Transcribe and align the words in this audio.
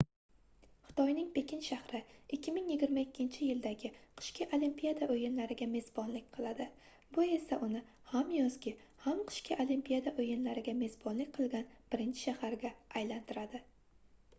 xotiyning 0.85 1.27
pekin 1.33 1.59
shahri 1.65 1.99
2022-yildagi 2.37 3.91
qishki 4.21 4.47
olimpiada 4.57 5.09
oʻyinlariga 5.17 5.67
mezbonlik 5.75 6.31
qiladi 6.39 6.67
bu 7.19 7.27
esa 7.37 7.61
uni 7.69 7.83
ham 8.15 8.33
yozgi 8.39 8.73
ham 9.05 9.23
qishki 9.31 9.59
olimpiada 9.67 10.15
oʻyinlariga 10.25 10.77
mezbonlik 10.83 11.33
qilgan 11.39 11.71
birinchi 11.95 12.27
shaharga 12.27 12.73
aylantiradi 13.03 13.63